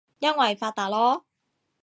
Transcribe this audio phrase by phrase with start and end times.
[0.17, 1.21] 因爲發達囉